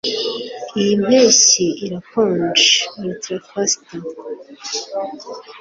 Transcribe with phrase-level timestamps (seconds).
[0.79, 2.69] Iyi mpeshyi irakonje
[3.01, 4.03] (Artfanster)